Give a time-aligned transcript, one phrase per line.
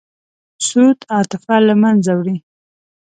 [0.67, 2.37] سود عاطفه له منځه وړي.